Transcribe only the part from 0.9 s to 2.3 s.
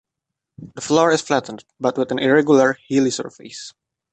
is flattened, but with an